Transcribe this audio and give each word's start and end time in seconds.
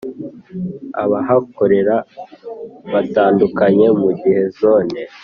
abahakorera 1.03 1.95
batandukanye 2.91 3.87
mu 4.01 4.09
gihe 4.21 4.41
Zone 4.59 4.99